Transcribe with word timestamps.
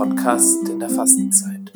Podcast 0.00 0.66
in 0.66 0.80
der 0.80 0.88
Fastenzeit. 0.88 1.70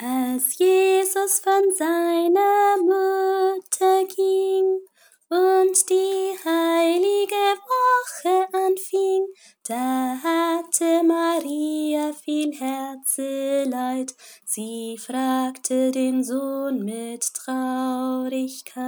Als 0.00 0.58
Jesus 0.58 1.38
von 1.38 1.62
seiner 1.78 2.76
Mutter 2.82 4.04
ging 4.16 4.80
und 5.28 5.90
die 5.90 6.34
heilige 6.44 7.54
Woche 7.70 8.48
anfing, 8.52 9.28
da 9.68 10.18
hatte 10.24 11.04
Maria 11.06 12.12
viel 12.14 12.52
Herzeleid. 12.52 14.16
Sie 14.44 14.98
fragte 14.98 15.92
den 15.92 16.24
Sohn 16.24 16.84
mit 16.84 17.32
Traurigkeit. 17.32 18.78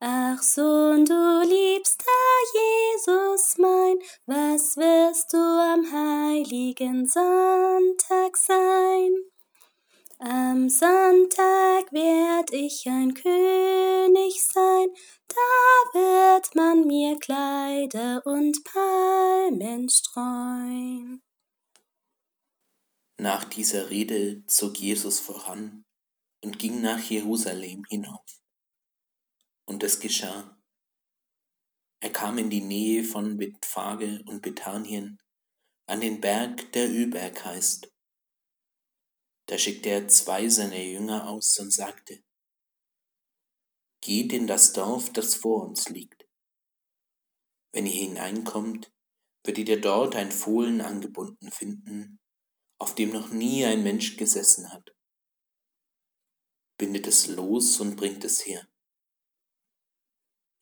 Ach 0.00 0.40
Sohn, 0.40 1.04
du 1.04 1.42
liebster 1.42 2.04
Jesus 2.54 3.58
mein, 3.58 3.98
was 4.26 4.76
wirst 4.76 5.32
du 5.32 5.38
am 5.38 5.90
heiligen 5.90 7.04
Sonntag 7.04 8.36
sein? 8.36 9.12
Am 10.20 10.68
Sonntag 10.68 11.92
werd 11.92 12.52
ich 12.52 12.86
ein 12.86 13.12
König 13.12 14.40
sein, 14.40 14.86
da 15.26 15.98
wird 15.98 16.54
man 16.54 16.86
mir 16.86 17.18
Kleider 17.18 18.22
und 18.24 18.62
Palmen 18.62 19.88
streuen. 19.88 21.22
Nach 23.16 23.42
dieser 23.42 23.90
Rede 23.90 24.46
zog 24.46 24.78
Jesus 24.78 25.18
voran 25.18 25.84
und 26.44 26.60
ging 26.60 26.82
nach 26.82 27.00
Jerusalem 27.00 27.84
hinauf. 27.88 28.38
Und 29.68 29.82
es 29.82 30.00
geschah. 30.00 30.58
Er 32.00 32.10
kam 32.10 32.38
in 32.38 32.48
die 32.48 32.62
Nähe 32.62 33.04
von 33.04 33.36
Bethphage 33.36 34.24
und 34.24 34.40
Bethanien, 34.40 35.20
an 35.86 36.00
den 36.00 36.22
Berg, 36.22 36.72
der 36.72 36.88
Ölberg 36.88 37.44
heißt. 37.44 37.92
Da 39.46 39.58
schickte 39.58 39.90
er 39.90 40.08
zwei 40.08 40.48
seiner 40.48 40.82
Jünger 40.82 41.28
aus 41.28 41.58
und 41.58 41.70
sagte, 41.70 42.24
Geht 44.00 44.32
in 44.32 44.46
das 44.46 44.72
Dorf, 44.72 45.12
das 45.12 45.34
vor 45.34 45.66
uns 45.66 45.90
liegt. 45.90 46.26
Wenn 47.74 47.84
ihr 47.84 47.92
hineinkommt, 48.08 48.90
werdet 49.44 49.68
ihr 49.68 49.80
dort 49.82 50.16
ein 50.16 50.32
Fohlen 50.32 50.80
angebunden 50.80 51.52
finden, 51.52 52.20
auf 52.80 52.94
dem 52.94 53.10
noch 53.10 53.28
nie 53.28 53.66
ein 53.66 53.82
Mensch 53.82 54.16
gesessen 54.16 54.72
hat. 54.72 54.96
Bindet 56.78 57.06
es 57.06 57.26
los 57.26 57.80
und 57.80 57.96
bringt 57.96 58.24
es 58.24 58.46
her. 58.46 58.66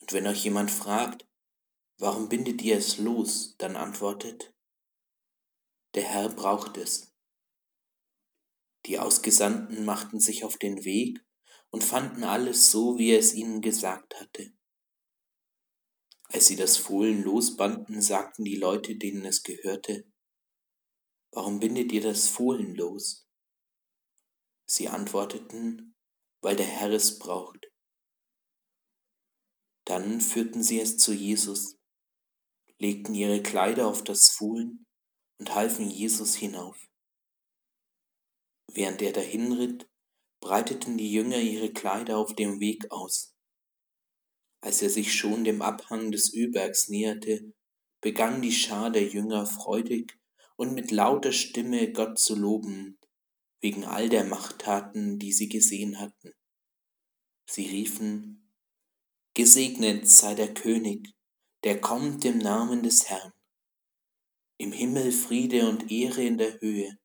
Und 0.07 0.13
wenn 0.13 0.29
euch 0.29 0.45
jemand 0.45 0.71
fragt, 0.71 1.27
warum 1.99 2.29
bindet 2.29 2.63
ihr 2.63 2.77
es 2.77 2.99
los, 2.99 3.57
dann 3.59 3.75
antwortet, 3.75 4.55
der 5.97 6.05
Herr 6.05 6.29
braucht 6.29 6.77
es. 6.77 7.13
Die 8.85 9.01
Ausgesandten 9.01 9.85
machten 9.85 10.21
sich 10.21 10.45
auf 10.45 10.59
den 10.59 10.85
Weg 10.85 11.19
und 11.71 11.83
fanden 11.83 12.23
alles 12.23 12.71
so, 12.71 12.99
wie 12.99 13.11
er 13.11 13.19
es 13.19 13.35
ihnen 13.35 13.61
gesagt 13.63 14.15
hatte. 14.21 14.53
Als 16.29 16.47
sie 16.47 16.55
das 16.55 16.77
Fohlen 16.77 17.25
losbanden, 17.25 18.01
sagten 18.01 18.45
die 18.45 18.55
Leute, 18.55 18.95
denen 18.95 19.25
es 19.25 19.43
gehörte, 19.43 20.07
Warum 21.33 21.59
bindet 21.59 21.91
ihr 21.91 22.01
das 22.01 22.29
Fohlen 22.29 22.77
los? 22.77 23.29
Sie 24.67 24.87
antworteten, 24.87 25.97
weil 26.43 26.55
der 26.55 26.67
Herr 26.67 26.93
es 26.93 27.19
braucht. 27.19 27.67
Dann 29.87 30.21
führten 30.21 30.63
sie 30.63 30.81
es 30.81 30.99
zu 30.99 31.13
Jesus, 31.13 31.79
legten 32.79 33.15
ihre 33.15 33.41
Kleider 33.43 33.87
auf 33.87 34.03
das 34.03 34.29
Fohlen 34.31 34.85
und 35.39 35.55
halfen 35.55 35.89
Jesus 35.89 36.35
hinauf. 36.35 36.77
Während 38.73 39.01
er 39.01 39.13
dahinritt, 39.13 39.89
breiteten 40.41 40.99
die 40.99 41.11
Jünger 41.11 41.39
ihre 41.39 41.73
Kleider 41.73 42.19
auf 42.19 42.35
dem 42.35 42.61
Weg 42.61 42.91
aus. 42.91 43.35
Als 44.61 44.83
er 44.83 44.91
sich 44.91 45.15
schon 45.15 45.45
dem 45.45 45.63
Abhang 45.63 46.11
des 46.11 46.35
Ölbergs 46.35 46.89
näherte, 46.89 47.55
begann 48.01 48.43
die 48.43 48.53
Schar 48.53 48.91
der 48.91 49.07
Jünger 49.07 49.47
freudig 49.47 50.19
und 50.57 50.75
mit 50.75 50.91
lauter 50.91 51.33
Stimme 51.33 51.93
Gott 51.93 52.19
zu 52.19 52.35
loben, 52.35 52.99
wegen 53.61 53.85
all 53.85 54.09
der 54.09 54.25
Machttaten, 54.25 55.21
die 55.21 55.33
sie 55.33 55.49
gesehen 55.49 56.01
hatten. 56.01 56.33
Sie 57.49 57.67
riefen, 57.67 58.46
Gesegnet 59.37 60.09
sei 60.09 60.35
der 60.35 60.55
König, 60.55 61.15
der 61.63 61.79
kommt 61.79 62.25
im 62.25 62.39
Namen 62.39 62.83
des 62.83 63.11
Herrn. 63.11 63.35
Im 64.57 64.73
Himmel 64.73 65.13
Friede 65.13 65.69
und 65.69 65.93
Ehre 65.93 66.25
in 66.25 66.39
der 66.39 66.59
Höhe. 66.59 66.99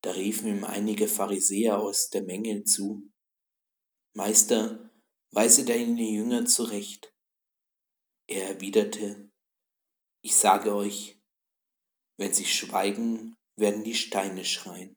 Da 0.00 0.12
riefen 0.12 0.48
ihm 0.48 0.64
einige 0.64 1.06
Pharisäer 1.06 1.78
aus 1.78 2.08
der 2.08 2.22
Menge 2.22 2.64
zu. 2.64 3.12
Meister, 4.14 4.90
weise 5.32 5.66
deine 5.66 6.00
Jünger 6.00 6.46
zurecht. 6.46 7.14
Er 8.26 8.48
erwiderte, 8.48 9.30
ich 10.22 10.34
sage 10.34 10.74
euch, 10.74 11.20
wenn 12.16 12.32
sie 12.32 12.46
schweigen, 12.46 13.36
werden 13.54 13.84
die 13.84 13.94
Steine 13.94 14.46
schreien. 14.46 14.96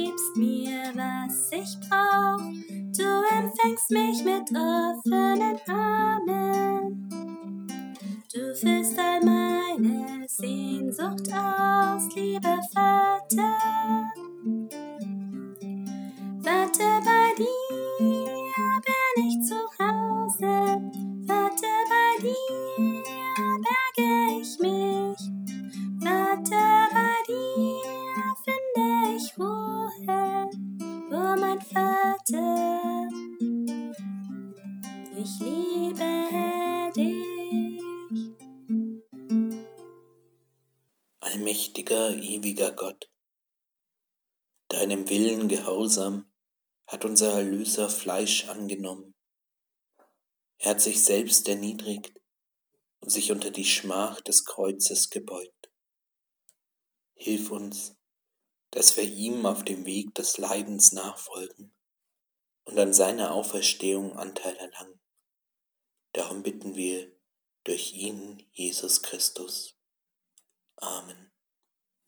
mir, 0.41 0.91
was 0.95 1.51
ich 1.51 1.77
brauch. 1.87 2.41
Du 2.97 3.09
empfängst 3.37 3.91
mich 3.91 4.23
mit 4.23 4.49
offenen 4.51 5.57
Armen. 5.67 7.09
Du 8.33 8.55
füllst 8.55 8.97
all 8.97 9.21
meine 9.23 10.25
Sehnsucht 10.27 11.31
aus, 11.31 12.15
lieber 12.15 12.59
Vater. 12.73 13.11
Vater, 13.31 14.10
liebe 35.73 36.91
dich. 36.95 37.81
Allmächtiger, 41.19 42.15
ewiger 42.15 42.71
Gott, 42.73 43.09
deinem 44.67 45.09
Willen 45.09 45.47
gehorsam 45.47 46.31
hat 46.87 47.05
unser 47.05 47.33
Erlöser 47.33 47.89
Fleisch 47.89 48.49
angenommen. 48.49 49.15
Er 50.57 50.71
hat 50.71 50.81
sich 50.81 51.03
selbst 51.03 51.47
erniedrigt 51.47 52.13
und 52.99 53.09
sich 53.09 53.31
unter 53.31 53.49
die 53.49 53.65
Schmach 53.65 54.21
des 54.21 54.45
Kreuzes 54.45 55.09
gebeugt. 55.09 55.71
Hilf 57.15 57.49
uns, 57.49 57.95
dass 58.71 58.97
wir 58.97 59.03
ihm 59.03 59.45
auf 59.45 59.63
dem 59.63 59.85
Weg 59.85 60.13
des 60.15 60.37
Leidens 60.37 60.91
nachfolgen 60.91 61.73
und 62.65 62.77
an 62.77 62.93
seiner 62.93 63.33
Auferstehung 63.33 64.17
Anteil 64.17 64.55
erlangen. 64.55 65.00
Darum 66.13 66.43
bitten 66.43 66.75
wir 66.75 67.11
durch 67.63 67.93
ihn, 67.93 68.43
Jesus 68.51 69.01
Christus. 69.01 69.75
Amen. 70.77 71.30